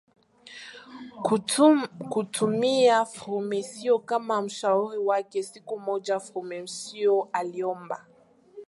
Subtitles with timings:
[2.09, 8.07] kumtumia Frumensyo kama mshauri wake Siku moja Frumensyo aliomba